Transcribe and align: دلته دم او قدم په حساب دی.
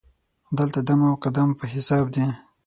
دلته 0.57 0.79
دم 0.87 1.01
او 1.09 1.15
قدم 1.23 1.49
په 1.59 1.65
حساب 1.73 2.05
دی. 2.15 2.25